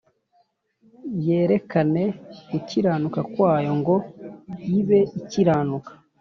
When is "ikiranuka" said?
5.19-5.91